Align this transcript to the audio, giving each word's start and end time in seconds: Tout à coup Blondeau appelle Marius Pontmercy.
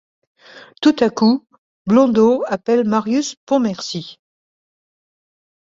Tout 0.81 0.95
à 1.01 1.11
coup 1.11 1.45
Blondeau 1.85 2.43
appelle 2.47 2.87
Marius 2.87 3.35
Pontmercy. 3.45 4.17